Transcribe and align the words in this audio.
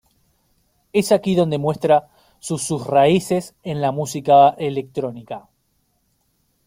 Es 0.93 1.11
aquí 1.11 1.35
donde 1.35 1.59
muestra 1.59 2.09
su 2.39 2.57
sus 2.57 2.87
raíces 2.87 3.53
en 3.61 3.81
la 3.81 3.91
música 3.91 4.49
electrónica. 4.57 5.47